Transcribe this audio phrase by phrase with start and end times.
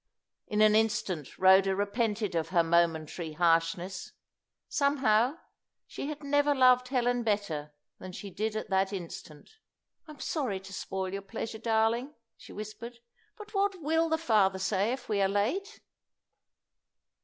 [0.47, 4.13] In an instant Rhoda repented of her momentary harshness;
[4.67, 5.35] somehow
[5.85, 9.51] she had never loved Helen better than she did at that instant.
[10.07, 12.97] "I'm sorry to spoil your pleasure, darling," she whispered;
[13.37, 15.81] "but what will the father say if we are late?"